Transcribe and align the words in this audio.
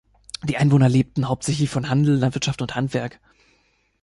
Die 0.43 0.57
Einwohner 0.57 0.89
lebten 0.89 1.29
hauptsächlich 1.29 1.69
von 1.69 1.87
Handel, 1.87 2.15
Landwirtschaft 2.15 2.63
und 2.63 2.73
Handwerk. 2.73 3.19